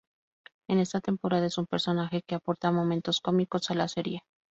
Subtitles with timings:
[0.67, 4.23] En esta temporada es un personaje que aporta momentos cómicos a la serie.